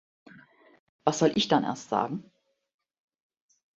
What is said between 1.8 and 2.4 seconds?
sagen?